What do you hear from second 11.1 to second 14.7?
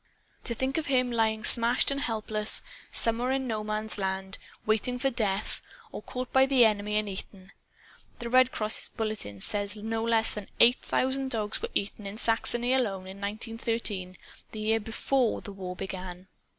dogs were eaten, in Saxony alone, in 1913, the